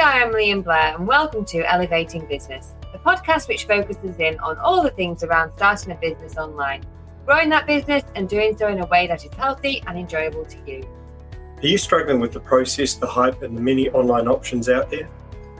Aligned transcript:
are 0.00 0.22
Emily 0.22 0.50
and 0.50 0.64
Blair, 0.64 0.96
and 0.96 1.06
welcome 1.06 1.44
to 1.44 1.58
Elevating 1.70 2.24
Business, 2.24 2.74
the 2.90 2.98
podcast 2.98 3.48
which 3.48 3.66
focuses 3.66 4.18
in 4.18 4.38
on 4.38 4.56
all 4.56 4.82
the 4.82 4.88
things 4.88 5.22
around 5.22 5.52
starting 5.56 5.92
a 5.92 5.94
business 5.96 6.38
online, 6.38 6.82
growing 7.26 7.50
that 7.50 7.66
business, 7.66 8.02
and 8.14 8.26
doing 8.26 8.56
so 8.56 8.68
in 8.68 8.80
a 8.80 8.86
way 8.86 9.06
that 9.06 9.22
is 9.26 9.30
healthy 9.34 9.82
and 9.86 9.98
enjoyable 9.98 10.46
to 10.46 10.56
you. 10.66 10.88
Are 11.58 11.66
you 11.66 11.76
struggling 11.76 12.18
with 12.18 12.32
the 12.32 12.40
process, 12.40 12.94
the 12.94 13.06
hype, 13.06 13.42
and 13.42 13.54
the 13.54 13.60
many 13.60 13.90
online 13.90 14.26
options 14.26 14.70
out 14.70 14.90
there? 14.90 15.06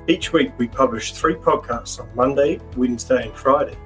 Each 0.09 0.32
week, 0.32 0.52
we 0.57 0.68
publish 0.68 1.12
three 1.12 1.34
podcasts 1.34 2.00
on 2.00 2.09
Monday, 2.14 2.61
Wednesday, 2.79 3.27
and 3.27 3.36
Friday 3.36 3.77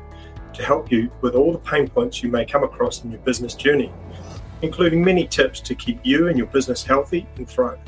to 0.53 0.63
help 0.63 0.93
you 0.93 1.11
with 1.21 1.35
all 1.35 1.51
the 1.51 1.59
pain 1.59 1.89
points 1.89 2.23
you 2.23 2.31
may 2.31 2.45
come 2.45 2.63
across 2.63 3.03
in 3.03 3.11
your 3.11 3.21
business 3.23 3.55
journey, 3.57 3.93
including 4.63 5.03
many 5.03 5.27
tips 5.27 5.59
to 5.63 5.75
keep 5.75 5.99
you 6.05 6.29
and 6.29 6.39
your 6.39 6.47
business 6.47 6.85
healthy 6.85 7.27
and 7.39 7.49
thriving. 7.49 7.83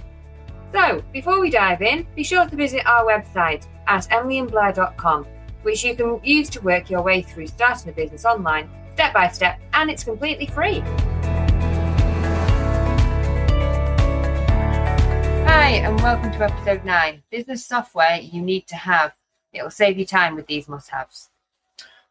So, 0.73 1.03
before 1.13 1.41
we 1.41 1.49
dive 1.49 1.81
in, 1.81 2.07
be 2.17 2.25
sure 2.25 2.45
to 2.45 2.57
visit 2.57 2.85
our 2.87 3.05
website 3.05 3.67
at 3.87 4.03
emilyandblair.com, 4.09 5.25
which 5.63 5.85
you 5.85 5.95
can 5.95 6.21
use 6.25 6.51
to 6.51 6.61
work 6.61 6.91
your 6.91 7.03
way 7.03 7.23
through 7.23 7.47
starting 7.47 7.91
a 7.91 7.93
business 7.93 8.25
online 8.25 8.69
step 8.93 9.15
by 9.15 9.29
step, 9.29 9.61
and 9.75 9.91
it's 9.91 10.03
completely 10.03 10.47
free. 10.47 10.81
Hi, 15.47 15.69
and 15.85 16.01
welcome 16.01 16.33
to 16.33 16.43
episode 16.43 16.85
9 16.85 17.23
Business 17.31 17.65
Software 17.65 18.19
You 18.21 18.43
Need 18.43 18.67
to 18.67 18.77
Have. 18.77 19.13
It'll 19.53 19.71
save 19.71 19.99
you 19.99 20.05
time 20.05 20.35
with 20.35 20.47
these 20.47 20.69
must 20.69 20.91
haves. 20.91 21.29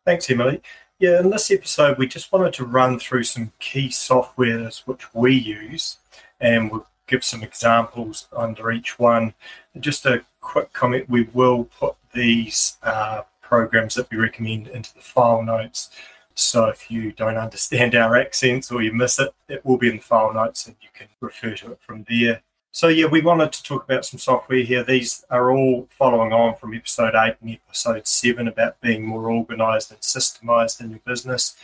Thanks, 0.06 0.30
Emily. 0.30 0.62
Yeah, 0.98 1.20
in 1.20 1.30
this 1.30 1.52
episode, 1.52 1.98
we 1.98 2.08
just 2.08 2.32
wanted 2.32 2.54
to 2.54 2.66
run 2.66 3.00
through 3.00 3.24
some 3.24 3.52
key 3.60 3.90
softwares 3.90 4.88
which 4.88 5.14
we 5.14 5.34
use, 5.34 5.98
and 6.40 6.72
we'll 6.72 6.88
give 7.08 7.24
some 7.24 7.44
examples 7.44 8.28
under 8.36 8.72
each 8.72 9.00
one. 9.00 9.34
Just 9.80 10.06
a 10.06 10.24
quick 10.42 10.74
comment 10.74 11.10
we 11.10 11.24
will 11.34 11.66
put 11.66 11.96
these 12.14 12.78
uh, 12.84 13.22
programs 13.42 13.96
that 13.96 14.10
we 14.10 14.18
recommend 14.18 14.68
into 14.68 14.94
the 14.94 15.02
file 15.02 15.44
notes. 15.44 15.90
So 16.34 16.66
if 16.66 16.92
you 16.92 17.12
don't 17.12 17.38
understand 17.38 17.96
our 17.96 18.18
accents 18.18 18.72
or 18.72 18.82
you 18.82 18.92
miss 18.92 19.20
it, 19.20 19.34
it 19.48 19.66
will 19.66 19.78
be 19.78 19.90
in 19.90 19.98
the 19.98 20.04
file 20.04 20.34
notes 20.34 20.68
and 20.68 20.76
you 20.82 20.90
can 20.94 21.08
refer 21.22 21.56
to 21.56 21.72
it 21.72 21.80
from 21.82 22.06
there. 22.10 22.42
So 22.72 22.90
yeah, 22.90 23.06
we 23.06 23.22
wanted 23.22 23.54
to 23.54 23.64
talk 23.64 23.86
about 23.86 24.04
some 24.04 24.20
software 24.20 24.60
here. 24.60 24.84
These 24.84 25.26
are 25.30 25.50
all 25.50 25.88
following 25.98 26.34
on 26.34 26.58
from 26.58 26.74
episode 26.74 27.16
eight 27.16 27.36
and 27.42 27.52
episode 27.52 28.06
seven 28.06 28.50
about 28.50 28.82
being 28.82 29.06
more 29.06 29.32
organized 29.32 29.92
and 29.92 30.02
systemized 30.02 30.82
in 30.82 30.90
your 30.90 31.00
business 31.06 31.56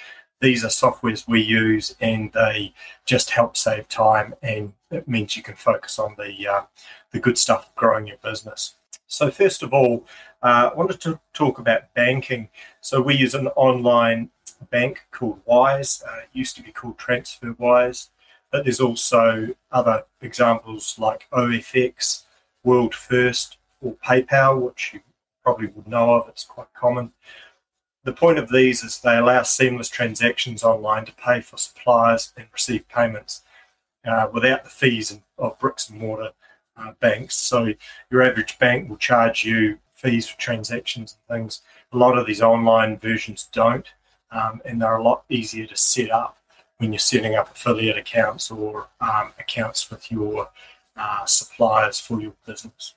these 0.42 0.66
are 0.66 0.70
softwares 0.70 1.28
we 1.28 1.40
use 1.40 1.96
and 2.02 2.32
they 2.34 2.74
just 3.06 3.30
help 3.30 3.56
save 3.56 3.88
time 3.88 4.34
and 4.42 4.74
it 4.90 5.08
means 5.08 5.38
you 5.38 5.44
can 5.44 5.56
focus 5.56 6.00
on 6.00 6.16
the 6.18 6.48
uh, 6.48 6.64
the 7.12 7.20
good 7.20 7.38
stuff 7.38 7.68
of 7.68 7.76
growing 7.76 8.08
your 8.08 8.18
business. 8.18 8.76
So 9.08 9.30
first 9.30 9.62
of 9.64 9.74
all, 9.74 10.06
uh, 10.42 10.72
I 10.72 10.76
wanted 10.76 11.00
to 11.02 11.20
talk 11.34 11.60
about 11.60 11.94
banking. 11.94 12.50
So 12.82 13.02
we 13.02 13.16
use 13.16 13.36
an 13.36 13.48
online 13.50 14.30
bank 14.70 15.06
called 15.12 15.40
Wise. 15.46 16.04
Uh, 16.08 16.22
used 16.34 16.56
to 16.56 16.64
be 16.64 16.72
called 16.72 16.98
TransferWise, 16.98 18.10
but 18.52 18.64
there's 18.64 18.80
also 18.80 19.50
other 19.72 20.04
examples 20.22 20.98
like 20.98 21.28
OFX, 21.32 22.24
World 22.64 22.96
First, 22.96 23.58
or 23.82 23.96
PayPal, 24.06 24.60
which 24.62 24.92
you 24.94 25.02
probably 25.44 25.68
would 25.68 25.88
know 25.88 26.16
of. 26.16 26.30
It's 26.30 26.44
quite 26.44 26.74
common 26.74 27.12
the 28.04 28.14
point 28.14 28.40
of 28.40 28.50
these 28.50 28.84
is 28.84 29.00
they 29.00 29.18
allow 29.18 29.44
seamless 29.44 29.90
transactions 29.90 30.64
online 30.64 31.06
to 31.06 31.14
pay 31.14 31.42
for 31.42 31.58
suppliers 31.58 32.34
and 32.36 32.48
receive 32.52 32.88
payments 32.90 33.42
uh, 34.06 34.28
without 34.34 34.64
the 34.64 34.70
fees 34.70 35.20
of 35.38 35.60
bricks 35.60 35.90
and 35.90 36.00
mortar 36.00 36.32
uh, 36.78 36.94
banks. 37.00 37.36
So 37.36 37.74
your 38.10 38.24
average 38.24 38.58
bank 38.58 38.90
will 38.90 38.98
charge 38.98 39.44
you 39.44 39.78
fees 39.94 40.28
for 40.28 40.40
transactions 40.40 41.18
and 41.30 41.38
things. 41.38 41.62
A 41.94 41.98
lot 41.98 42.18
of 42.18 42.26
these 42.26 42.42
online 42.42 42.98
versions 42.98 43.50
don't, 43.52 43.88
um, 44.32 44.62
and 44.66 44.82
they're 44.82 44.96
a 44.96 45.04
lot 45.04 45.24
easier 45.30 45.68
to 45.68 45.76
set 45.76 46.10
up 46.10 46.38
when 46.78 46.92
you're 46.92 47.00
setting 47.00 47.36
up 47.36 47.52
affiliate 47.52 47.98
accounts 47.98 48.50
or 48.50 48.88
um, 49.00 49.32
accounts 49.38 49.92
with 49.92 50.12
your 50.12 50.50
uh, 50.98 51.26
suppliers 51.26 52.00
for 52.00 52.20
your 52.20 52.34
business. 52.48 52.96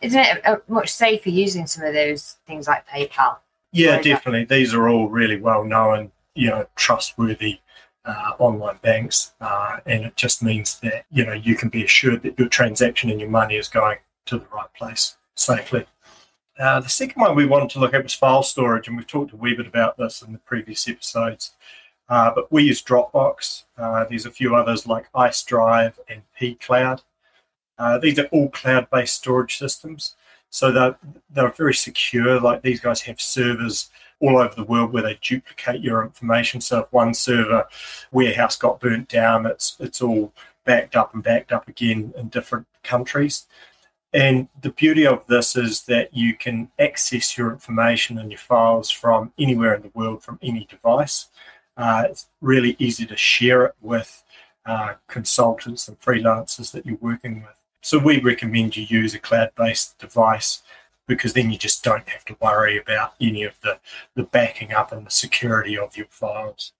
Isn't 0.00 0.20
it 0.20 0.68
much 0.68 0.88
safer 0.88 1.28
using 1.28 1.66
some 1.66 1.84
of 1.84 1.92
those 1.92 2.36
things 2.46 2.66
like 2.66 2.88
PayPal? 2.88 3.36
Yeah, 3.76 4.00
definitely. 4.00 4.44
These 4.44 4.72
are 4.72 4.88
all 4.88 5.08
really 5.08 5.38
well 5.38 5.62
known, 5.62 6.10
you 6.34 6.48
know, 6.48 6.66
trustworthy 6.76 7.60
uh, 8.06 8.32
online 8.38 8.78
banks, 8.82 9.32
uh, 9.40 9.80
and 9.84 10.04
it 10.06 10.16
just 10.16 10.42
means 10.42 10.80
that 10.80 11.04
you 11.10 11.26
know 11.26 11.34
you 11.34 11.54
can 11.54 11.68
be 11.68 11.84
assured 11.84 12.22
that 12.22 12.38
your 12.38 12.48
transaction 12.48 13.10
and 13.10 13.20
your 13.20 13.28
money 13.28 13.56
is 13.56 13.68
going 13.68 13.98
to 14.26 14.38
the 14.38 14.46
right 14.54 14.72
place 14.74 15.16
safely. 15.34 15.84
Uh, 16.58 16.80
the 16.80 16.88
second 16.88 17.20
one 17.20 17.36
we 17.36 17.44
wanted 17.44 17.68
to 17.68 17.78
look 17.78 17.92
at 17.92 18.02
was 18.02 18.14
file 18.14 18.42
storage, 18.42 18.88
and 18.88 18.96
we've 18.96 19.06
talked 19.06 19.32
a 19.32 19.36
wee 19.36 19.54
bit 19.54 19.66
about 19.66 19.98
this 19.98 20.22
in 20.22 20.32
the 20.32 20.38
previous 20.38 20.88
episodes. 20.88 21.52
Uh, 22.08 22.32
but 22.34 22.50
we 22.50 22.62
use 22.62 22.82
Dropbox. 22.82 23.64
Uh, 23.76 24.06
there's 24.08 24.24
a 24.24 24.30
few 24.30 24.54
others 24.54 24.86
like 24.86 25.12
Icedrive 25.12 25.94
and 26.08 26.22
pCloud. 26.40 27.02
Uh, 27.78 27.98
these 27.98 28.18
are 28.18 28.26
all 28.26 28.48
cloud-based 28.48 29.14
storage 29.14 29.58
systems. 29.58 30.14
So 30.50 30.72
they're, 30.72 30.96
they're 31.30 31.50
very 31.50 31.74
secure. 31.74 32.40
Like 32.40 32.62
these 32.62 32.80
guys 32.80 33.02
have 33.02 33.20
servers 33.20 33.90
all 34.20 34.38
over 34.38 34.54
the 34.54 34.64
world 34.64 34.92
where 34.92 35.02
they 35.02 35.18
duplicate 35.20 35.82
your 35.82 36.02
information. 36.02 36.60
So 36.60 36.80
if 36.80 36.92
one 36.92 37.14
server 37.14 37.66
warehouse 38.12 38.56
got 38.56 38.80
burnt 38.80 39.08
down, 39.08 39.46
it's 39.46 39.76
it's 39.78 40.00
all 40.00 40.32
backed 40.64 40.96
up 40.96 41.14
and 41.14 41.22
backed 41.22 41.52
up 41.52 41.68
again 41.68 42.12
in 42.16 42.28
different 42.28 42.66
countries. 42.82 43.46
And 44.12 44.48
the 44.62 44.70
beauty 44.70 45.06
of 45.06 45.26
this 45.26 45.56
is 45.56 45.82
that 45.82 46.14
you 46.16 46.34
can 46.34 46.70
access 46.78 47.36
your 47.36 47.52
information 47.52 48.18
and 48.18 48.30
your 48.30 48.38
files 48.38 48.90
from 48.90 49.32
anywhere 49.38 49.74
in 49.74 49.82
the 49.82 49.90
world, 49.94 50.22
from 50.22 50.38
any 50.42 50.66
device. 50.70 51.26
Uh, 51.76 52.04
it's 52.08 52.26
really 52.40 52.76
easy 52.78 53.04
to 53.06 53.16
share 53.16 53.66
it 53.66 53.74
with 53.82 54.24
uh, 54.64 54.94
consultants 55.06 55.86
and 55.88 56.00
freelancers 56.00 56.72
that 56.72 56.86
you're 56.86 56.96
working 56.96 57.42
with. 57.42 57.55
So 57.86 58.00
we 58.00 58.20
recommend 58.20 58.76
you 58.76 58.82
use 58.82 59.14
a 59.14 59.20
cloud-based 59.20 59.96
device 60.00 60.60
because 61.06 61.34
then 61.34 61.52
you 61.52 61.56
just 61.56 61.84
don't 61.84 62.08
have 62.08 62.24
to 62.24 62.36
worry 62.40 62.76
about 62.76 63.14
any 63.20 63.44
of 63.44 63.60
the, 63.60 63.78
the 64.16 64.24
backing 64.24 64.72
up 64.72 64.90
and 64.90 65.06
the 65.06 65.10
security 65.12 65.78
of 65.78 65.96
your 65.96 66.08
files. 66.10 66.72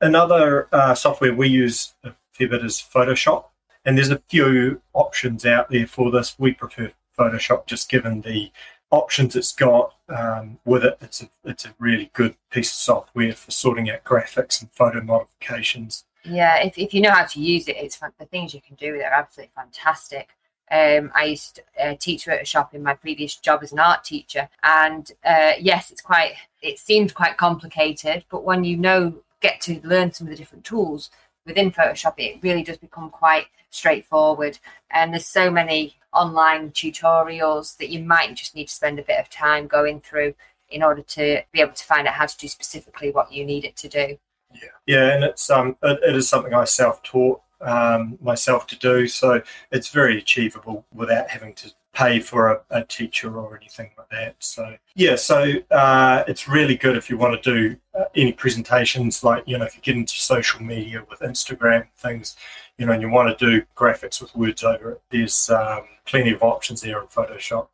Another 0.00 0.68
uh, 0.72 0.94
software 0.94 1.34
we 1.34 1.48
use 1.48 1.92
a 2.02 2.12
fair 2.32 2.48
bit 2.48 2.64
is 2.64 2.76
Photoshop, 2.78 3.44
and 3.84 3.98
there's 3.98 4.08
a 4.08 4.22
few 4.30 4.80
options 4.94 5.44
out 5.44 5.68
there 5.68 5.86
for 5.86 6.10
this. 6.10 6.38
We 6.38 6.52
prefer 6.52 6.92
Photoshop 7.18 7.66
just 7.66 7.90
given 7.90 8.22
the 8.22 8.50
options 8.90 9.36
it's 9.36 9.52
got 9.52 9.96
um, 10.08 10.58
with 10.64 10.82
it. 10.82 10.96
It's 11.02 11.20
a, 11.20 11.28
it's 11.44 11.66
a 11.66 11.74
really 11.78 12.10
good 12.14 12.36
piece 12.50 12.70
of 12.70 12.76
software 12.76 13.34
for 13.34 13.50
sorting 13.50 13.90
out 13.90 14.04
graphics 14.04 14.62
and 14.62 14.70
photo 14.70 15.02
modifications 15.02 16.06
yeah, 16.28 16.58
if, 16.58 16.78
if 16.78 16.94
you 16.94 17.00
know 17.00 17.10
how 17.10 17.24
to 17.24 17.40
use 17.40 17.68
it, 17.68 17.76
it's 17.76 17.96
fun. 17.96 18.12
the 18.18 18.26
things 18.26 18.54
you 18.54 18.60
can 18.60 18.76
do 18.76 18.92
with 18.92 19.00
it 19.00 19.04
are 19.04 19.12
absolutely 19.12 19.52
fantastic. 19.54 20.28
Um, 20.70 21.12
I 21.14 21.24
used 21.26 21.56
to 21.56 21.62
uh, 21.80 21.94
teach 21.98 22.26
Photoshop 22.26 22.74
in 22.74 22.82
my 22.82 22.94
previous 22.94 23.36
job 23.36 23.62
as 23.62 23.72
an 23.72 23.78
art 23.78 24.02
teacher, 24.02 24.48
and 24.62 25.10
uh, 25.24 25.52
yes, 25.60 25.90
it's 25.90 26.00
quite. 26.00 26.34
It 26.60 26.78
seemed 26.78 27.14
quite 27.14 27.36
complicated, 27.36 28.24
but 28.30 28.44
when 28.44 28.64
you 28.64 28.76
know, 28.76 29.14
get 29.40 29.60
to 29.62 29.80
learn 29.84 30.12
some 30.12 30.26
of 30.26 30.32
the 30.32 30.36
different 30.36 30.64
tools 30.64 31.10
within 31.46 31.70
Photoshop, 31.70 32.14
it 32.18 32.42
really 32.42 32.64
does 32.64 32.78
become 32.78 33.10
quite 33.10 33.46
straightforward. 33.70 34.58
And 34.90 35.12
there's 35.12 35.26
so 35.26 35.50
many 35.50 35.96
online 36.12 36.70
tutorials 36.72 37.76
that 37.76 37.90
you 37.90 38.02
might 38.02 38.34
just 38.34 38.56
need 38.56 38.68
to 38.68 38.74
spend 38.74 38.98
a 38.98 39.02
bit 39.02 39.20
of 39.20 39.30
time 39.30 39.66
going 39.66 40.00
through 40.00 40.34
in 40.68 40.82
order 40.82 41.02
to 41.02 41.42
be 41.52 41.60
able 41.60 41.72
to 41.72 41.84
find 41.84 42.08
out 42.08 42.14
how 42.14 42.26
to 42.26 42.36
do 42.36 42.48
specifically 42.48 43.10
what 43.10 43.32
you 43.32 43.44
need 43.44 43.64
it 43.64 43.76
to 43.76 43.88
do. 43.88 44.18
Yeah, 44.60 44.68
yeah, 44.86 45.14
and 45.14 45.24
it's 45.24 45.50
um, 45.50 45.76
it, 45.82 46.00
it 46.06 46.16
is 46.16 46.28
something 46.28 46.54
I 46.54 46.64
self-taught 46.64 47.40
um, 47.60 48.18
myself 48.20 48.66
to 48.68 48.78
do, 48.78 49.06
so 49.06 49.42
it's 49.70 49.88
very 49.88 50.18
achievable 50.18 50.86
without 50.92 51.28
having 51.28 51.54
to 51.54 51.72
pay 51.92 52.20
for 52.20 52.52
a, 52.52 52.60
a 52.70 52.84
teacher 52.84 53.38
or 53.38 53.56
anything 53.56 53.90
like 53.96 54.10
that. 54.10 54.36
So 54.38 54.76
yeah, 54.94 55.16
so 55.16 55.54
uh, 55.70 56.24
it's 56.28 56.46
really 56.46 56.76
good 56.76 56.96
if 56.96 57.08
you 57.08 57.16
want 57.16 57.42
to 57.42 57.52
do 57.52 57.76
uh, 57.98 58.04
any 58.14 58.32
presentations, 58.32 59.24
like 59.24 59.44
you 59.46 59.58
know, 59.58 59.64
if 59.64 59.74
you 59.76 59.82
get 59.82 59.96
into 59.96 60.14
social 60.14 60.62
media 60.62 61.04
with 61.08 61.20
Instagram 61.20 61.86
things, 61.96 62.36
you 62.78 62.86
know, 62.86 62.92
and 62.92 63.02
you 63.02 63.08
want 63.08 63.36
to 63.36 63.46
do 63.46 63.64
graphics 63.74 64.20
with 64.20 64.34
words 64.36 64.62
over 64.62 64.92
it. 64.92 65.00
There's 65.10 65.48
um, 65.50 65.84
plenty 66.04 66.32
of 66.32 66.42
options 66.42 66.82
there 66.82 67.00
in 67.00 67.06
Photoshop. 67.06 67.68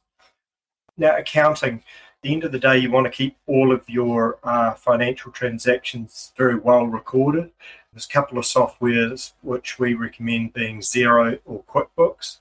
Now, 0.97 1.17
accounting 1.17 1.83
the 2.23 2.33
end 2.33 2.45
of 2.45 2.53
the 2.53 2.59
day, 2.59 2.79
you 2.79 2.91
want 2.91 3.05
to 3.05 3.11
keep 3.11 3.37
all 3.47 3.73
of 3.73 3.89
your 3.89 4.39
uh, 4.45 4.75
financial 4.75 5.33
transactions 5.33 6.33
very 6.37 6.57
well 6.57 6.87
recorded. 6.87 7.51
There's 7.93 8.07
a 8.07 8.09
couple 8.09 8.39
of 8.39 8.45
softwares 8.45 9.33
which 9.43 9.79
we 9.79 9.95
recommend 9.95 10.55
being 10.55 10.81
Xero 10.81 11.39
or 11.45 11.63
QuickBooks. 11.65 12.39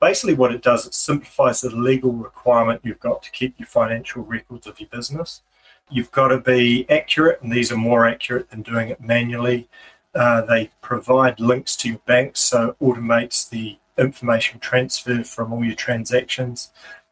Basically, 0.00 0.34
what 0.34 0.52
it 0.52 0.62
does, 0.62 0.86
it 0.86 0.94
simplifies 0.94 1.60
the 1.60 1.70
legal 1.70 2.12
requirement 2.12 2.80
you've 2.82 3.00
got 3.00 3.22
to 3.22 3.30
keep 3.30 3.58
your 3.58 3.66
financial 3.66 4.22
records 4.24 4.66
of 4.66 4.80
your 4.80 4.88
business. 4.88 5.42
You've 5.90 6.10
got 6.10 6.28
to 6.28 6.38
be 6.38 6.88
accurate, 6.90 7.40
and 7.42 7.52
these 7.52 7.70
are 7.70 7.76
more 7.76 8.06
accurate 8.06 8.50
than 8.50 8.62
doing 8.62 8.88
it 8.88 9.00
manually. 9.00 9.68
Uh, 10.14 10.42
they 10.42 10.70
provide 10.80 11.38
links 11.38 11.76
to 11.76 11.88
your 11.90 11.98
banks, 12.06 12.40
so 12.40 12.70
it 12.70 12.78
automates 12.80 13.48
the 13.48 13.78
information 13.98 14.58
transfer 14.58 15.22
from 15.22 15.52
all 15.52 15.64
your 15.64 15.74
transactions. 15.74 16.70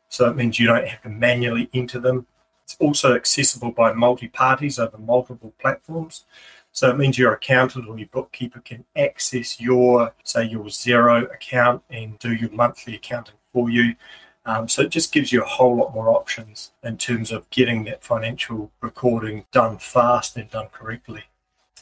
So 0.09 0.29
it 0.29 0.37
means 0.37 0.59
you 0.59 0.67
don't 0.67 0.87
have 0.87 1.03
to 1.03 1.09
manually 1.09 1.69
enter 1.73 2.01
them. 2.01 2.27
It's 2.65 2.77
also 2.81 3.15
accessible 3.15 3.73
by 3.73 3.93
multi 3.93 4.29
parties 4.29 4.79
over 4.79 4.99
multiple 4.99 5.55
platforms. 5.59 6.25
So 6.73 6.91
it 6.91 6.99
means 6.99 7.19
your 7.19 7.33
accountant 7.33 7.89
or 7.89 7.99
your 7.99 8.09
bookkeeper 8.09 8.61
can 8.61 8.85
access 8.95 9.61
your, 9.61 10.15
say, 10.23 10.45
your 10.45 10.65
Xero 10.67 11.33
account 11.35 11.83
and 11.91 12.19
do 12.19 12.33
your 12.33 12.51
monthly 12.51 12.95
accounting 12.95 13.35
for 13.53 13.71
you. 13.71 13.95
Um, 14.45 14.69
so 14.69 14.83
it 14.83 14.91
just 14.91 15.13
gives 15.13 15.33
you 15.33 15.43
a 15.43 15.47
whole 15.47 15.77
lot 15.77 15.95
more 15.95 16.09
options 16.09 16.73
in 16.83 16.97
terms 16.97 17.33
of 17.33 17.49
getting 17.51 17.85
that 17.85 18.05
financial 18.05 18.71
recording 18.81 19.45
done 19.51 19.79
fast 19.79 20.37
and 20.37 20.49
done 20.51 20.69
correctly. 20.73 21.25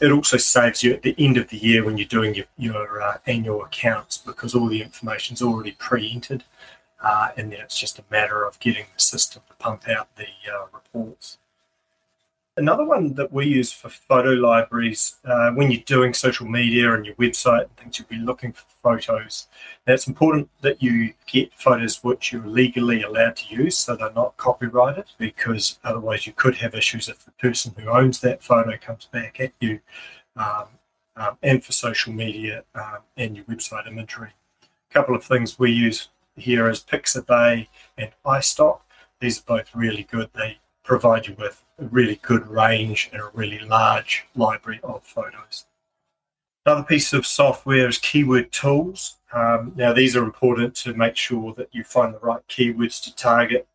It 0.01 0.13
also 0.13 0.37
saves 0.37 0.83
you 0.83 0.93
at 0.93 1.03
the 1.03 1.15
end 1.19 1.37
of 1.37 1.49
the 1.49 1.57
year 1.57 1.85
when 1.85 1.97
you're 1.97 2.07
doing 2.07 2.35
your, 2.35 2.47
your 2.59 3.01
uh, 3.01 3.19
annual 3.27 3.63
accounts 3.65 4.19
because 4.19 4.55
all 4.55 4.67
the 4.67 4.83
information 4.83 5.35
is 5.35 5.43
already 5.43 5.73
pre 5.73 6.11
entered 6.13 6.45
uh, 7.09 7.29
and 7.37 7.53
then 7.53 7.61
it's 7.61 7.79
just 7.79 8.01
a 8.01 8.05
matter 8.11 8.45
of 8.45 8.59
getting 8.59 8.87
the 8.95 9.01
system 9.01 9.41
to 9.49 9.55
pump 9.65 9.89
out 9.89 10.09
the 10.17 10.31
uh, 10.53 10.67
reports. 10.73 11.39
Another 12.57 12.85
one 12.85 13.15
that 13.15 13.31
we 13.33 13.47
use 13.47 13.71
for 13.71 13.91
photo 13.91 14.31
libraries, 14.31 15.03
uh, 15.25 15.51
when 15.53 15.71
you're 15.71 15.83
doing 15.97 16.13
social 16.15 16.49
media 16.49 16.95
and 16.95 17.05
your 17.07 17.15
website 17.17 17.65
and 17.65 17.77
things, 17.77 17.99
you'll 17.99 18.19
be 18.19 18.27
looking 18.31 18.53
for 18.53 18.65
photos. 18.83 19.47
Now, 19.87 19.95
it's 19.95 20.09
important 20.09 20.49
that 20.63 20.83
you 20.83 21.13
get 21.27 21.53
photos 21.55 22.03
which 22.03 22.33
you're 22.33 22.47
legally 22.63 23.03
allowed 23.03 23.37
to 23.37 23.55
use 23.55 23.77
so 23.79 23.95
they're 23.95 24.23
not 24.23 24.37
copyrighted, 24.39 25.09
because 25.19 25.79
otherwise 25.85 26.27
you 26.27 26.33
could 26.33 26.57
have 26.57 26.75
issues 26.75 27.09
if 27.09 27.25
the 27.25 27.31
person 27.33 27.75
who 27.77 27.91
owns 27.91 28.21
that 28.21 28.43
photo 28.43 28.77
comes 28.79 29.05
back 29.13 29.39
at 29.39 29.53
you. 29.61 29.79
Um, 30.35 30.67
um, 31.17 31.39
and 31.43 31.65
for 31.65 31.73
social 31.73 32.13
media 32.13 32.65
um, 32.75 32.99
and 33.17 33.37
your 33.37 33.45
website 33.47 33.87
imagery. 33.87 34.31
A 34.91 34.93
couple 34.93 35.15
of 35.15 35.25
things 35.25 35.59
we 35.59 35.71
use 35.71 36.09
here 36.37 36.69
is 36.69 36.81
Pixabay 36.81 37.69
and 37.97 38.11
iStock. 38.25 38.81
These 39.21 39.41
are 39.41 39.59
both 39.59 39.75
really 39.75 40.05
good. 40.11 40.31
They 40.35 40.59
provide 40.85 41.27
you 41.27 41.35
with 41.39 41.65
a 41.79 41.85
really 41.87 42.21
good 42.23 42.47
range 42.47 43.11
and 43.13 43.21
a 43.21 43.31
really 43.35 43.59
large 43.59 44.27
library 44.35 44.81
of 44.85 45.03
photos. 45.03 45.67
Another 46.65 46.83
piece 46.83 47.13
of 47.13 47.27
software 47.27 47.89
is 47.89 47.99
keyword 47.99 48.53
tools. 48.53 49.17
Um, 49.33 49.73
now, 49.77 49.93
these 49.93 50.17
are 50.17 50.25
important 50.25 50.75
to 50.77 50.95
make 50.95 51.17
sure 51.17 51.55
that 51.55 51.69
you 51.73 51.85
find 51.85 52.15
the 52.15 52.19
right 52.19 52.47
keywords 52.49 53.03
to 53.05 53.15
target 53.15 53.67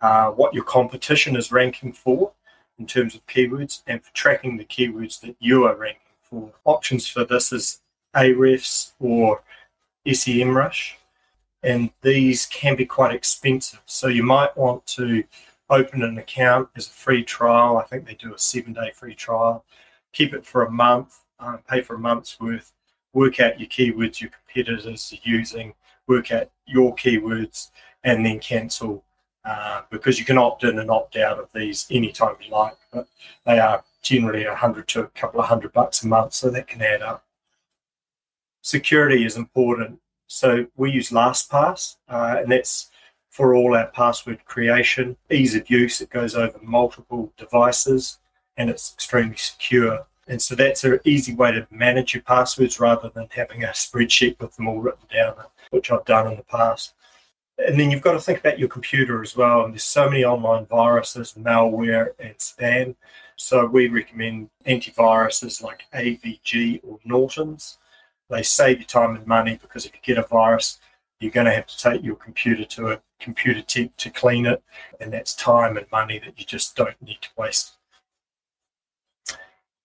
uh, 0.00 0.30
what 0.30 0.54
your 0.54 0.64
competition 0.64 1.36
is 1.36 1.50
ranking 1.50 1.92
for 1.92 2.32
in 2.78 2.86
terms 2.86 3.14
of 3.14 3.26
keywords 3.26 3.82
and 3.86 4.02
for 4.02 4.14
tracking 4.14 4.56
the 4.56 4.64
keywords 4.64 5.20
that 5.20 5.34
you 5.40 5.64
are 5.64 5.74
ranking 5.74 6.00
for. 6.22 6.52
Options 6.64 7.08
for 7.08 7.24
this 7.24 7.52
is 7.52 7.80
Ahrefs 8.14 8.92
or 9.00 9.42
SEMrush 10.06 10.92
and 11.62 11.90
these 12.02 12.46
can 12.46 12.76
be 12.76 12.86
quite 12.86 13.14
expensive. 13.14 13.80
So 13.86 14.08
you 14.08 14.22
might 14.22 14.56
want 14.56 14.86
to 14.88 15.24
open 15.70 16.02
an 16.02 16.18
account 16.18 16.68
as 16.76 16.86
a 16.86 16.90
free 16.90 17.22
trial. 17.22 17.76
I 17.76 17.84
think 17.84 18.06
they 18.06 18.14
do 18.14 18.34
a 18.34 18.38
seven 18.38 18.72
day 18.72 18.92
free 18.94 19.14
trial. 19.14 19.64
Keep 20.12 20.34
it 20.34 20.46
for 20.46 20.62
a 20.62 20.70
month, 20.70 21.20
um, 21.40 21.58
pay 21.68 21.82
for 21.82 21.96
a 21.96 21.98
month's 21.98 22.40
worth, 22.40 22.72
work 23.12 23.40
out 23.40 23.60
your 23.60 23.68
keywords 23.68 24.20
your 24.20 24.30
competitors 24.30 25.12
are 25.12 25.18
using, 25.22 25.74
work 26.06 26.32
out 26.32 26.50
your 26.66 26.94
keywords, 26.96 27.70
and 28.04 28.24
then 28.24 28.38
cancel 28.38 29.04
uh, 29.44 29.82
because 29.90 30.18
you 30.18 30.24
can 30.24 30.38
opt 30.38 30.64
in 30.64 30.78
and 30.78 30.90
opt 30.90 31.16
out 31.16 31.38
of 31.38 31.48
these 31.54 31.86
anytime 31.90 32.36
you 32.40 32.50
like. 32.50 32.76
But 32.92 33.08
they 33.44 33.58
are 33.58 33.84
generally 34.02 34.44
a 34.44 34.54
hundred 34.54 34.88
to 34.88 35.02
a 35.02 35.08
couple 35.08 35.40
of 35.40 35.46
hundred 35.46 35.72
bucks 35.72 36.02
a 36.02 36.06
month, 36.06 36.34
so 36.34 36.50
that 36.50 36.66
can 36.66 36.82
add 36.82 37.02
up. 37.02 37.24
Security 38.62 39.24
is 39.24 39.36
important 39.36 40.00
so 40.28 40.66
we 40.76 40.92
use 40.92 41.10
LastPass, 41.10 41.96
uh, 42.08 42.36
and 42.38 42.52
that's 42.52 42.90
for 43.30 43.54
all 43.54 43.74
our 43.74 43.86
password 43.88 44.44
creation. 44.44 45.16
Ease 45.30 45.54
of 45.54 45.68
use, 45.70 46.00
it 46.00 46.10
goes 46.10 46.34
over 46.34 46.58
multiple 46.62 47.32
devices 47.36 48.18
and 48.56 48.68
it's 48.68 48.92
extremely 48.92 49.36
secure. 49.36 50.06
And 50.26 50.42
so 50.42 50.54
that's 50.54 50.84
an 50.84 51.00
easy 51.04 51.34
way 51.34 51.52
to 51.52 51.66
manage 51.70 52.12
your 52.14 52.22
passwords 52.22 52.78
rather 52.78 53.08
than 53.08 53.28
having 53.30 53.64
a 53.64 53.68
spreadsheet 53.68 54.38
with 54.40 54.56
them 54.56 54.68
all 54.68 54.80
written 54.80 55.06
down, 55.10 55.34
which 55.70 55.90
I've 55.90 56.04
done 56.04 56.30
in 56.30 56.36
the 56.36 56.42
past. 56.42 56.94
And 57.58 57.78
then 57.78 57.90
you've 57.90 58.02
got 58.02 58.12
to 58.12 58.20
think 58.20 58.40
about 58.40 58.58
your 58.58 58.68
computer 58.68 59.22
as 59.22 59.36
well. 59.36 59.64
And 59.64 59.72
there's 59.72 59.84
so 59.84 60.10
many 60.10 60.24
online 60.24 60.66
viruses, 60.66 61.34
malware, 61.38 62.10
and 62.18 62.36
spam. 62.36 62.94
So 63.36 63.66
we 63.66 63.88
recommend 63.88 64.50
antiviruses 64.66 65.62
like 65.62 65.84
AVG 65.94 66.80
or 66.84 66.98
Norton's. 67.04 67.78
They 68.30 68.42
save 68.42 68.80
you 68.80 68.84
time 68.84 69.16
and 69.16 69.26
money 69.26 69.58
because 69.60 69.86
if 69.86 69.92
you 69.94 70.00
get 70.02 70.22
a 70.22 70.26
virus, 70.26 70.78
you're 71.20 71.32
going 71.32 71.46
to 71.46 71.52
have 71.52 71.66
to 71.66 71.78
take 71.78 72.02
your 72.02 72.16
computer 72.16 72.64
to 72.64 72.92
a 72.92 73.00
computer 73.18 73.62
tech 73.62 73.96
to 73.96 74.10
clean 74.10 74.46
it, 74.46 74.62
and 75.00 75.12
that's 75.12 75.34
time 75.34 75.76
and 75.76 75.86
money 75.90 76.18
that 76.18 76.38
you 76.38 76.44
just 76.44 76.76
don't 76.76 77.00
need 77.02 77.18
to 77.22 77.28
waste. 77.36 77.72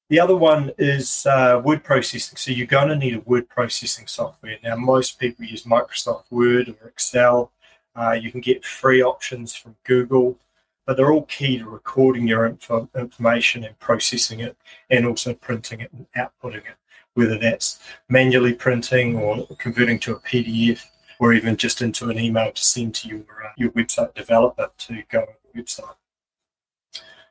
The 0.10 0.20
other 0.20 0.36
one 0.36 0.72
is 0.78 1.26
uh, 1.26 1.60
word 1.64 1.84
processing. 1.84 2.38
So 2.38 2.52
you're 2.52 2.68
going 2.68 2.90
to 2.90 2.96
need 2.96 3.16
a 3.16 3.22
word 3.22 3.50
processing 3.50 4.06
software. 4.06 4.58
Now, 4.64 4.76
most 4.76 5.18
people 5.18 5.46
use 5.46 5.64
Microsoft 5.64 6.26
Word 6.30 6.70
or 6.70 6.88
Excel. 6.88 7.52
Uh, 7.96 8.12
you 8.12 8.32
can 8.32 8.42
get 8.42 8.66
free 8.66 9.02
options 9.02 9.56
from 9.56 9.76
Google, 9.84 10.38
but 10.86 10.98
they're 10.98 11.12
all 11.12 11.24
key 11.24 11.58
to 11.58 11.66
recording 11.66 12.28
your 12.28 12.46
info- 12.46 12.90
information 12.96 13.64
and 13.64 13.80
processing 13.80 14.40
it, 14.40 14.56
and 14.90 15.08
also 15.08 15.34
printing 15.34 15.80
it 15.80 15.92
and 15.94 16.06
outputting 16.16 16.58
it 16.58 16.78
whether 17.14 17.38
that's 17.38 17.80
manually 18.10 18.54
printing 18.54 19.16
or 19.16 19.48
converting 19.58 20.00
to 20.00 20.14
a 20.14 20.20
PDF 20.20 20.86
or 21.20 21.34
even 21.34 21.56
just 21.56 21.82
into 21.82 22.10
an 22.10 22.20
email 22.20 22.52
to 22.52 22.64
send 22.64 22.96
to 22.96 23.08
your, 23.08 23.20
uh, 23.46 23.50
your 23.58 23.72
website 23.72 24.14
developer 24.14 24.72
to 24.78 25.04
go 25.10 25.20
on 25.20 25.28
the 25.54 25.62
website. 25.62 25.96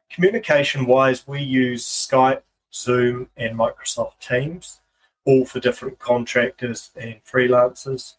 Communication 0.09 0.87
wise, 0.87 1.27
we 1.27 1.43
use 1.43 1.87
Skype, 1.87 2.43
Zoom, 2.73 3.29
and 3.37 3.59
Microsoft 3.59 4.19
Teams, 4.21 4.81
all 5.25 5.45
for 5.45 5.61
different 5.61 5.99
contractors 5.99 6.91
and 6.97 7.17
freelancers. 7.25 8.15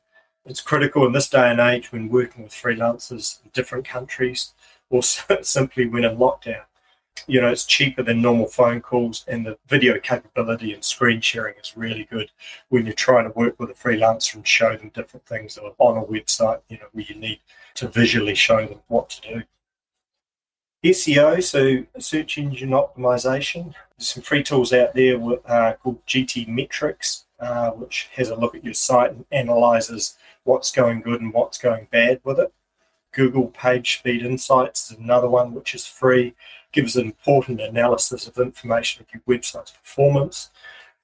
It's 0.46 0.62
critical 0.62 1.06
in 1.06 1.14
this 1.14 1.30
day 1.30 1.50
and 1.50 1.60
age 1.60 1.92
when 1.92 2.10
working 2.10 2.44
with 2.44 2.52
freelancers 2.52 3.44
in 3.44 3.52
different 3.54 3.88
countries 3.88 4.54
or 4.90 5.02
simply 5.42 5.88
when 5.88 6.04
in 6.04 6.18
lockdown 6.18 6.64
you 7.28 7.40
know, 7.42 7.50
it's 7.50 7.66
cheaper 7.66 8.04
than 8.04 8.22
normal 8.22 8.48
phone 8.48 8.82
calls, 8.82 9.24
and 9.28 9.46
the 9.46 9.58
video 9.68 10.00
capability 10.00 10.74
and 10.74 10.84
screen 10.84 11.22
sharing 11.22 11.56
is 11.56 11.78
really 11.78 12.08
good 12.12 12.32
when 12.70 12.86
you're 12.86 12.94
trying 12.94 13.26
to 13.26 13.38
work 13.38 13.60
with 13.60 13.70
a 13.70 13.74
freelancer 13.74 14.36
and 14.36 14.48
show 14.48 14.76
them 14.76 14.92
different 14.94 15.26
things 15.26 15.58
on 15.78 15.98
a 15.98 16.06
website, 16.06 16.62
you 16.70 16.78
know, 16.78 16.88
where 16.92 17.06
you 17.08 17.16
need 17.16 17.40
to 17.76 17.88
visually 17.88 18.36
show 18.36 18.66
them 18.66 18.80
what 18.88 19.10
to 19.10 19.22
do. 19.22 19.44
SEO, 20.84 21.42
so 21.42 21.86
search 21.98 22.38
engine 22.38 22.72
optimization. 22.72 23.74
There's 23.98 24.10
some 24.10 24.24
free 24.24 24.44
tools 24.44 24.74
out 24.74 24.94
there 24.94 25.18
uh, 25.46 25.74
called 25.82 26.06
GTmetrix, 26.06 27.24
uh, 27.40 27.72
which 27.72 28.10
has 28.16 28.30
a 28.30 28.36
look 28.36 28.54
at 28.54 28.66
your 28.66 28.74
site 28.74 29.12
and 29.12 29.26
analyzes 29.32 30.18
what's 30.44 30.72
going 30.72 31.02
good 31.02 31.22
and 31.22 31.34
what's 31.34 31.58
going 31.58 31.88
bad 31.90 32.20
with 32.26 32.38
it. 32.38 32.54
Google 33.14 33.48
Page 33.48 34.00
Speed 34.00 34.26
Insights 34.26 34.92
is 34.92 34.98
another 34.98 35.30
one 35.30 35.54
which 35.54 35.74
is 35.74 35.86
free 35.86 36.34
gives 36.74 36.96
an 36.96 37.06
important 37.06 37.62
analysis 37.62 38.28
of 38.28 38.38
information 38.38 39.04
of 39.04 39.14
your 39.14 39.38
website's 39.38 39.72
performance. 39.72 40.50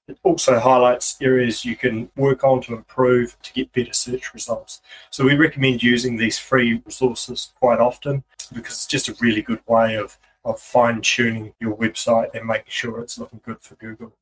It 0.08 0.18
also 0.24 0.60
highlights 0.60 1.18
areas 1.22 1.64
you 1.64 1.76
can 1.76 2.10
work 2.18 2.44
on 2.44 2.62
to 2.64 2.74
improve 2.74 3.40
to 3.44 3.54
get 3.54 3.72
better 3.72 3.94
search 3.94 4.34
results. 4.34 4.82
So 5.12 5.24
we 5.24 5.36
recommend 5.36 5.84
using 5.84 6.18
these 6.18 6.40
free 6.40 6.82
resources 6.84 7.54
quite 7.60 7.80
often 7.80 8.24
because 8.52 8.74
it's 8.74 8.88
just 8.88 9.08
a 9.08 9.16
really 9.22 9.44
good 9.44 9.62
way 9.68 9.96
of, 9.96 10.18
of 10.44 10.60
fine 10.60 11.02
tuning 11.02 11.54
your 11.60 11.78
website 11.78 12.34
and 12.34 12.48
making 12.48 12.66
sure 12.70 13.00
it's 13.00 13.20
looking 13.20 13.42
good 13.46 13.62
for 13.62 13.76
Google. 13.76 14.14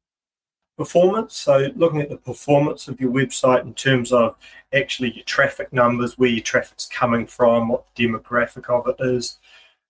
Performance, 0.78 1.36
so 1.36 1.70
looking 1.76 2.02
at 2.02 2.10
the 2.10 2.18
performance 2.18 2.88
of 2.88 3.02
your 3.02 3.12
website 3.12 3.64
in 3.64 3.74
terms 3.74 4.12
of 4.12 4.36
actually 4.74 5.12
your 5.14 5.24
traffic 5.24 5.74
numbers, 5.74 6.20
where 6.20 6.30
your 6.30 6.44
traffic's 6.44 6.86
coming 6.86 7.26
from, 7.26 7.70
what 7.70 7.86
the 7.96 8.08
demographic 8.08 8.70
of 8.70 8.88
it 8.88 9.04
is, 9.04 9.40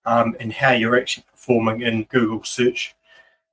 um, 0.08 0.34
and 0.40 0.50
how 0.54 0.72
you're 0.72 0.98
actually 0.98 1.24
performing 1.30 1.82
in 1.82 2.04
Google 2.04 2.42
search. 2.42 2.96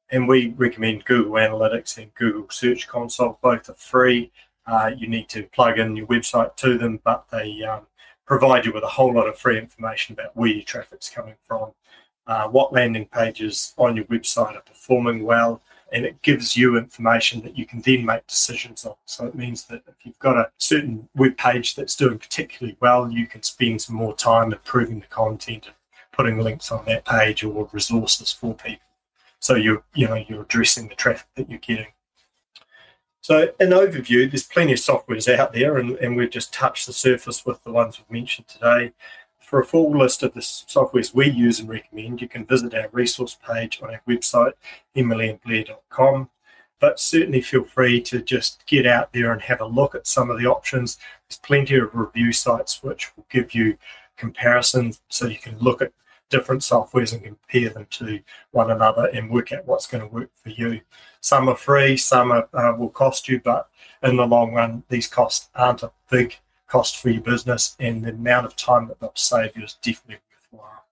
And 0.10 0.26
we 0.26 0.54
recommend 0.56 1.04
Google 1.04 1.34
Analytics 1.34 1.98
and 1.98 2.14
Google 2.16 2.50
Search 2.50 2.88
Console. 2.88 3.38
Both 3.42 3.70
are 3.70 3.74
free. 3.74 4.32
Uh, 4.66 4.92
you 4.98 5.08
need 5.08 5.28
to 5.30 5.44
plug 5.44 5.80
in 5.80 5.98
your 5.98 6.08
website 6.08 6.56
to 6.58 6.78
them, 6.78 7.02
but 7.04 7.26
they 7.30 7.62
um, 7.64 7.82
provide 8.26 8.66
you 8.66 8.72
with 8.72 8.84
a 8.84 8.88
whole 8.88 9.14
lot 9.14 9.28
of 9.28 9.38
free 9.38 9.58
information 9.58 10.14
about 10.14 10.36
where 10.36 10.50
your 10.50 10.64
traffic's 10.64 11.10
coming 11.10 11.36
from, 11.44 11.72
uh, 12.26 12.48
what 12.48 12.72
landing 12.72 13.06
pages 13.08 13.74
on 13.78 13.98
your 13.98 14.06
website 14.06 14.56
are 14.56 14.62
performing 14.62 15.24
well, 15.24 15.62
and 15.92 16.06
it 16.06 16.22
gives 16.22 16.56
you 16.56 16.78
information 16.78 17.42
that 17.42 17.58
you 17.58 17.66
can 17.66 17.82
then 17.82 18.06
make 18.06 18.26
decisions 18.28 18.86
on. 18.86 18.96
So 19.06 19.26
it 19.28 19.36
means 19.36 19.66
that 19.66 19.84
if 19.88 19.96
you've 20.04 20.20
got 20.20 20.38
a 20.38 20.50
certain 20.58 21.10
web 21.16 21.36
page 21.38 21.76
that's 21.76 21.98
doing 21.98 22.18
particularly 22.18 22.78
well, 22.80 23.12
you 23.12 23.28
can 23.28 23.44
spend 23.44 23.82
some 23.82 23.98
more 23.98 24.16
time 24.16 24.54
improving 24.54 25.02
the 25.02 25.08
content 25.08 25.70
putting 26.16 26.40
links 26.40 26.72
on 26.72 26.86
that 26.86 27.06
page 27.06 27.44
or 27.44 27.70
resources 27.72 28.32
for 28.32 28.56
people. 28.56 28.80
So 29.40 29.56
you're 29.56 29.84
you 29.94 30.08
know 30.08 30.16
you're 30.16 30.44
addressing 30.44 30.88
the 30.88 30.96
traffic 30.96 31.28
that 31.36 31.50
you're 31.50 31.60
getting. 31.60 31.88
So 33.22 33.50
an 33.60 33.72
overview, 33.72 34.30
there's 34.30 34.44
plenty 34.44 34.74
of 34.74 34.78
softwares 34.78 35.28
out 35.34 35.52
there, 35.52 35.78
and, 35.78 35.98
and 35.98 36.16
we've 36.16 36.30
just 36.30 36.54
touched 36.54 36.86
the 36.86 36.94
surface 36.94 37.44
with 37.44 37.64
the 37.64 37.72
ones 37.72 37.98
we've 37.98 38.20
mentioned 38.20 38.48
today. 38.48 38.94
For 39.40 39.60
a 39.60 39.66
full 39.66 39.98
list 39.98 40.22
of 40.22 40.36
the 40.36 40.42
softwares 40.42 41.14
we 41.14 41.32
use 41.32 41.60
and 41.60 41.68
recommend, 41.68 42.22
you 42.22 42.28
can 42.28 42.46
visit 42.46 42.76
our 42.76 42.88
resource 42.92 43.36
page 43.48 43.80
on 43.82 43.90
our 43.90 44.02
website, 44.08 44.54
emilyandblair.com. 44.96 46.30
But 46.80 47.00
certainly 47.00 47.42
feel 47.42 47.64
free 47.64 48.00
to 48.02 48.22
just 48.22 48.64
get 48.68 48.86
out 48.86 49.12
there 49.12 49.32
and 49.32 49.42
have 49.42 49.62
a 49.62 49.66
look 49.66 49.96
at 49.96 50.06
some 50.06 50.30
of 50.30 50.38
the 50.38 50.46
options. 50.46 51.00
There's 51.28 51.40
plenty 51.40 51.78
of 51.78 51.96
review 51.96 52.32
sites 52.32 52.84
which 52.84 53.16
will 53.16 53.26
give 53.32 53.56
you 53.56 53.78
comparisons 54.18 55.02
so 55.10 55.26
you 55.26 55.38
can 55.38 55.58
look 55.58 55.82
at 55.82 55.94
different 56.30 56.62
softwares 56.62 57.14
and 57.14 57.24
compare 57.24 57.70
them 57.70 57.88
to 57.90 58.20
one 58.52 58.72
another 58.72 59.08
and 59.14 59.30
work 59.30 59.52
out 59.52 59.66
what's 59.66 59.88
going 59.88 60.02
to 60.02 60.14
work 60.14 60.30
for 60.36 60.50
you. 60.50 60.82
Some 61.22 61.50
are 61.50 61.56
free, 61.56 61.98
some 61.98 62.32
are, 62.32 62.48
uh, 62.54 62.76
will 62.78 62.90
cost 62.90 63.28
you, 63.30 63.40
but 63.40 63.70
in 64.04 64.18
the 64.18 64.26
long 64.26 64.54
run, 64.54 64.84
these 64.90 65.08
costs 65.08 65.50
aren't 65.56 65.84
a 65.84 65.92
big 66.10 66.36
cost 66.68 66.98
for 66.98 67.10
your 67.10 67.22
business, 67.22 67.76
and 67.80 68.04
the 68.04 68.10
amount 68.10 68.46
of 68.46 68.56
time 68.56 68.88
that 68.88 69.00
they'll 69.00 69.12
save 69.16 69.56
you 69.56 69.64
is 69.64 69.76
definitely 69.82 70.22
worthwhile. 70.52 70.84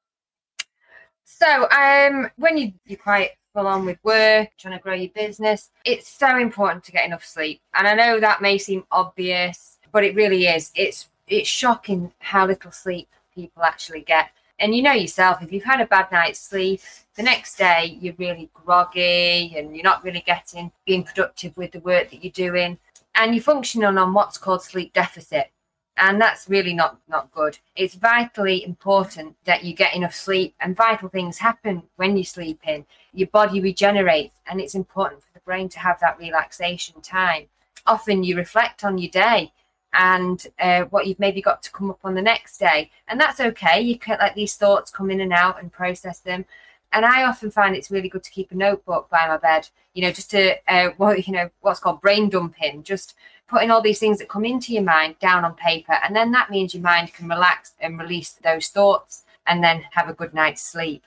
So, 1.23 1.69
um, 1.71 2.29
when 2.37 2.57
you, 2.57 2.73
you're 2.85 2.97
quite 2.97 3.31
full 3.53 3.67
on 3.67 3.85
with 3.85 3.97
work, 4.03 4.49
trying 4.57 4.77
to 4.77 4.83
grow 4.83 4.93
your 4.93 5.11
business, 5.11 5.71
it's 5.85 6.07
so 6.07 6.37
important 6.37 6.83
to 6.85 6.91
get 6.91 7.05
enough 7.05 7.25
sleep. 7.25 7.61
And 7.73 7.87
I 7.87 7.93
know 7.93 8.19
that 8.19 8.41
may 8.41 8.57
seem 8.57 8.83
obvious, 8.91 9.79
but 9.91 10.03
it 10.03 10.15
really 10.15 10.47
is. 10.47 10.71
It's 10.75 11.09
it's 11.27 11.47
shocking 11.47 12.11
how 12.19 12.45
little 12.47 12.71
sleep 12.71 13.07
people 13.33 13.63
actually 13.63 14.01
get. 14.01 14.29
And 14.63 14.73
you 14.73 14.81
know 14.81 14.93
yourself, 14.93 15.41
if 15.41 15.51
you've 15.51 15.65
had 15.65 15.81
a 15.81 15.85
bad 15.85 16.09
night's 16.09 16.39
sleep, 16.39 16.79
the 17.15 17.21
next 17.21 17.57
day 17.57 17.97
you're 17.99 18.13
really 18.17 18.49
groggy 18.53 19.53
and 19.57 19.75
you're 19.75 19.83
not 19.83 20.05
really 20.05 20.23
getting 20.25 20.71
being 20.85 21.03
productive 21.03 21.57
with 21.57 21.73
the 21.73 21.81
work 21.81 22.09
that 22.11 22.23
you're 22.23 22.31
doing. 22.31 22.77
And 23.13 23.35
you're 23.35 23.43
functioning 23.43 23.97
on 23.97 24.13
what's 24.13 24.37
called 24.37 24.63
sleep 24.63 24.93
deficit. 24.93 25.51
And 25.97 26.21
that's 26.21 26.47
really 26.47 26.73
not, 26.73 26.97
not 27.09 27.29
good. 27.33 27.59
It's 27.75 27.95
vitally 27.95 28.63
important 28.63 29.35
that 29.43 29.65
you 29.65 29.75
get 29.75 29.95
enough 29.95 30.15
sleep, 30.15 30.55
and 30.61 30.77
vital 30.77 31.09
things 31.09 31.39
happen 31.39 31.83
when 31.97 32.15
you're 32.15 32.23
sleeping. 32.23 32.85
Your 33.11 33.27
body 33.27 33.59
regenerates, 33.59 34.35
and 34.47 34.61
it's 34.61 34.75
important 34.75 35.23
for 35.23 35.33
the 35.33 35.41
brain 35.41 35.67
to 35.69 35.79
have 35.79 35.99
that 35.99 36.17
relaxation 36.19 37.01
time. 37.01 37.47
Often 37.85 38.23
you 38.23 38.37
reflect 38.37 38.85
on 38.85 38.97
your 38.97 39.11
day 39.11 39.51
and 39.93 40.45
uh, 40.59 40.83
what 40.85 41.07
you've 41.07 41.19
maybe 41.19 41.41
got 41.41 41.61
to 41.63 41.71
come 41.71 41.89
up 41.89 41.99
on 42.03 42.15
the 42.15 42.21
next 42.21 42.57
day. 42.57 42.91
And 43.07 43.19
that's 43.19 43.39
okay. 43.39 43.79
You 43.81 43.97
can 43.97 44.17
let 44.19 44.35
these 44.35 44.55
thoughts 44.55 44.91
come 44.91 45.11
in 45.11 45.21
and 45.21 45.33
out 45.33 45.61
and 45.61 45.71
process 45.71 46.19
them. 46.19 46.45
And 46.91 47.05
I 47.05 47.23
often 47.23 47.51
find 47.51 47.75
it's 47.75 47.91
really 47.91 48.09
good 48.09 48.23
to 48.23 48.31
keep 48.31 48.51
a 48.51 48.55
notebook 48.55 49.09
by 49.09 49.27
my 49.27 49.37
bed, 49.37 49.69
you 49.93 50.03
know, 50.03 50.11
just 50.11 50.31
to, 50.31 50.55
uh, 50.71 50.89
what, 50.97 51.27
you 51.27 51.33
know, 51.33 51.49
what's 51.61 51.79
called 51.79 52.01
brain 52.01 52.29
dumping, 52.29 52.83
just 52.83 53.15
putting 53.47 53.71
all 53.71 53.81
these 53.81 53.99
things 53.99 54.19
that 54.19 54.29
come 54.29 54.45
into 54.45 54.73
your 54.73 54.83
mind 54.83 55.19
down 55.19 55.45
on 55.45 55.53
paper. 55.55 55.93
And 56.03 56.15
then 56.15 56.31
that 56.31 56.49
means 56.49 56.73
your 56.73 56.83
mind 56.83 57.13
can 57.13 57.27
relax 57.27 57.73
and 57.79 57.99
release 57.99 58.31
those 58.31 58.67
thoughts 58.67 59.23
and 59.45 59.63
then 59.63 59.83
have 59.91 60.09
a 60.09 60.13
good 60.13 60.33
night's 60.33 60.63
sleep. 60.63 61.03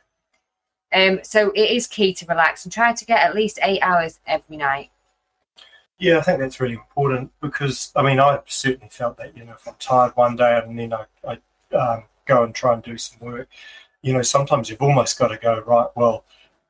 Um, 0.93 1.21
so 1.23 1.51
it 1.51 1.71
is 1.71 1.87
key 1.87 2.15
to 2.15 2.27
relax 2.27 2.65
and 2.65 2.73
try 2.73 2.93
to 2.93 3.05
get 3.05 3.21
at 3.21 3.35
least 3.35 3.59
eight 3.63 3.81
hours 3.81 4.21
every 4.27 4.57
night. 4.57 4.91
Yeah, 5.99 6.19
I 6.19 6.21
think 6.21 6.41
that's 6.41 6.61
really 6.61 6.75
important 6.75 7.31
because 7.41 7.93
I 7.97 8.03
mean, 8.03 8.21
I 8.21 8.41
certainly 8.47 8.89
felt 8.91 9.17
that 9.19 9.37
you 9.37 9.45
know, 9.45 9.53
if 9.53 9.67
I'm 9.67 9.75
tired 9.79 10.13
one 10.15 10.37
day 10.37 10.61
and 10.63 10.79
then 10.79 10.93
I, 10.93 11.05
I 11.27 11.77
um, 11.77 12.05
go 12.27 12.45
and 12.45 12.55
try 12.55 12.75
and 12.75 12.83
do 12.83 12.99
some 12.99 13.19
work, 13.21 13.49
you 14.03 14.13
know, 14.13 14.23
sometimes 14.23 14.69
you've 14.69 14.83
almost 14.83 15.19
got 15.19 15.29
to 15.29 15.39
go 15.39 15.61
right. 15.67 15.89
Well, 15.95 16.25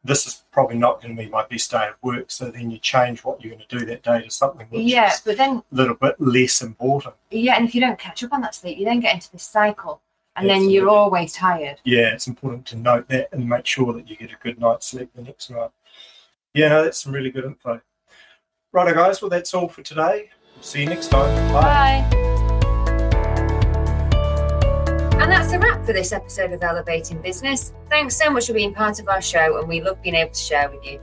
this 0.06 0.26
is 0.26 0.44
probably 0.52 0.76
not 0.76 1.02
going 1.02 1.16
to 1.16 1.22
be 1.22 1.28
my 1.28 1.44
best 1.46 1.70
day 1.70 1.88
of 1.88 1.94
work, 2.02 2.30
so 2.30 2.50
then 2.50 2.70
you 2.70 2.78
change 2.78 3.24
what 3.24 3.42
you're 3.42 3.52
going 3.52 3.66
to 3.66 3.78
do 3.78 3.84
that 3.86 4.02
day 4.02 4.22
to 4.22 4.30
something 4.30 4.66
which 4.70 4.82
yeah, 4.82 5.12
is 5.12 5.20
but 5.20 5.36
then 5.36 5.56
a 5.56 5.74
little 5.74 5.96
bit 5.96 6.14
less 6.20 6.62
important. 6.62 7.14
yeah, 7.30 7.56
and 7.56 7.68
if 7.68 7.74
you 7.74 7.80
don't 7.80 7.98
catch 7.98 8.22
up 8.22 8.32
on 8.32 8.40
that 8.42 8.54
sleep, 8.54 8.78
you 8.78 8.84
then 8.84 9.00
get 9.00 9.14
into 9.14 9.30
this 9.32 9.42
cycle, 9.42 10.00
and 10.36 10.48
then 10.48 10.70
you're 10.70 10.88
always 10.88 11.32
tired. 11.32 11.80
Yeah, 11.84 12.12
it's 12.12 12.28
important 12.28 12.66
to 12.66 12.76
note 12.76 13.08
that 13.08 13.28
and 13.32 13.48
make 13.48 13.66
sure 13.66 13.92
that 13.92 14.08
you 14.08 14.16
get 14.16 14.32
a 14.32 14.36
good 14.42 14.60
night's 14.60 14.86
sleep 14.86 15.10
the 15.14 15.22
next 15.22 15.50
night. 15.50 15.70
Yeah, 16.54 16.68
no, 16.68 16.84
that's 16.84 17.02
some 17.02 17.12
really 17.12 17.30
good 17.30 17.44
info. 17.44 17.80
Righto, 18.76 18.92
guys. 18.92 19.22
Well, 19.22 19.30
that's 19.30 19.54
all 19.54 19.68
for 19.68 19.80
today. 19.80 20.28
See 20.60 20.80
you 20.80 20.86
next 20.86 21.08
time. 21.08 21.34
Bye. 21.50 22.06
Bye. 22.10 22.18
And 25.18 25.32
that's 25.32 25.50
a 25.54 25.58
wrap 25.58 25.86
for 25.86 25.94
this 25.94 26.12
episode 26.12 26.52
of 26.52 26.62
Elevating 26.62 27.22
Business. 27.22 27.72
Thanks 27.88 28.14
so 28.18 28.28
much 28.28 28.48
for 28.48 28.52
being 28.52 28.74
part 28.74 29.00
of 29.00 29.08
our 29.08 29.22
show, 29.22 29.58
and 29.58 29.66
we 29.66 29.80
love 29.80 30.02
being 30.02 30.14
able 30.14 30.32
to 30.32 30.38
share 30.38 30.68
with 30.68 30.84
you. 30.84 31.00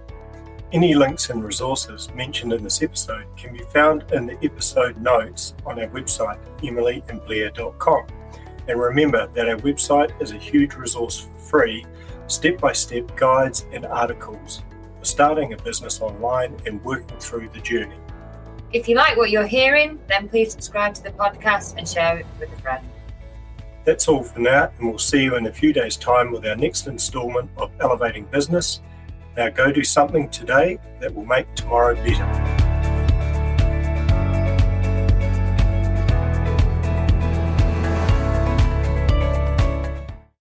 Any 0.71 0.93
links 0.93 1.31
and 1.31 1.43
resources 1.43 2.13
mentioned 2.13 2.53
in 2.53 2.63
this 2.63 2.83
episode 2.83 3.25
can 3.35 3.53
be 3.53 3.63
found 3.73 4.05
in 4.11 4.27
the 4.27 4.37
episode 4.43 5.01
notes 5.01 5.55
on 5.65 5.79
our 5.79 5.87
website, 5.87 6.37
emilyandblair.com. 6.59 8.05
And 8.67 8.79
remember 8.79 9.25
that 9.33 9.49
our 9.49 9.57
website 9.57 10.11
is 10.21 10.29
a 10.29 10.37
huge 10.37 10.75
resource 10.75 11.21
for 11.21 11.39
free, 11.39 11.87
step 12.27 12.59
by 12.59 12.73
step 12.73 13.17
guides 13.17 13.65
and 13.71 13.87
articles 13.87 14.61
starting 15.03 15.53
a 15.53 15.57
business 15.57 16.01
online 16.01 16.60
and 16.65 16.83
working 16.83 17.17
through 17.19 17.50
the 17.50 17.60
journey. 17.60 17.98
If 18.72 18.88
you 18.88 18.95
like 18.95 19.17
what 19.17 19.29
you're 19.29 19.45
hearing, 19.45 20.00
then 20.07 20.27
please 20.27 20.51
subscribe 20.51 20.95
to 20.95 21.03
the 21.03 21.12
podcast 21.12 21.77
and 21.77 21.88
share 21.88 22.17
it 22.19 22.25
with 22.39 22.51
a 22.51 22.62
friend. 22.62 22.86
That's 23.86 24.07
all 24.07 24.24
for 24.24 24.39
now, 24.39 24.72
and 24.79 24.89
we'll 24.89 24.98
see 24.98 25.24
you 25.24 25.36
in 25.36 25.45
a 25.45 25.53
few 25.53 25.74
days' 25.74 25.98
time 25.98 26.31
with 26.31 26.45
our 26.45 26.55
next 26.55 26.88
installment 26.88 27.50
of 27.57 27.72
Elevating 27.81 28.25
Business. 28.25 28.81
Now 29.36 29.50
go 29.50 29.72
do 29.72 29.83
something 29.83 30.29
today 30.29 30.79
that 31.00 31.13
will 31.13 31.25
make 31.25 31.53
tomorrow 31.55 31.95
better. 31.95 32.42